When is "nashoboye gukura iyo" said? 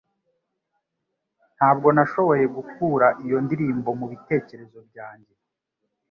1.95-3.37